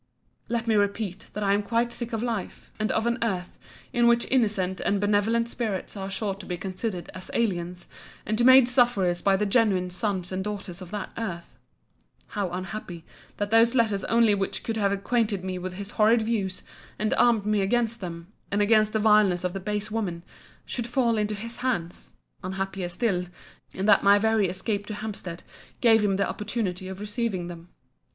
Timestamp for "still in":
22.89-23.85